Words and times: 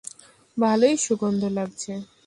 ভালোই 0.57 0.95
সুগন্ধ 0.97 1.41
লাগছে। 1.49 1.91